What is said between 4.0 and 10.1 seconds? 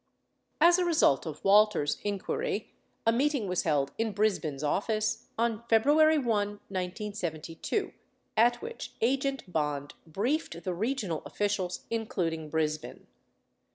Brisbin's office on February 1, 1972, at which agent Bond